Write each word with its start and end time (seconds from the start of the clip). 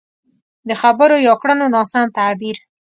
د 0.67 0.71
خبرو 0.81 1.15
يا 1.27 1.33
کړنو 1.41 1.65
ناسم 1.75 2.03
تعبير. 2.17 2.57